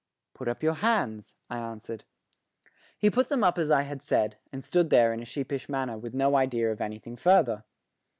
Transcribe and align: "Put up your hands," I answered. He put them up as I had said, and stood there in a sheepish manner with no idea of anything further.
"Put 0.33 0.47
up 0.47 0.63
your 0.63 0.73
hands," 0.73 1.35
I 1.47 1.59
answered. 1.59 2.05
He 2.97 3.11
put 3.11 3.29
them 3.29 3.43
up 3.43 3.59
as 3.59 3.69
I 3.69 3.83
had 3.83 4.01
said, 4.01 4.37
and 4.51 4.65
stood 4.65 4.89
there 4.89 5.13
in 5.13 5.21
a 5.21 5.25
sheepish 5.25 5.69
manner 5.69 5.95
with 5.95 6.15
no 6.15 6.35
idea 6.37 6.71
of 6.71 6.81
anything 6.81 7.15
further. 7.15 7.65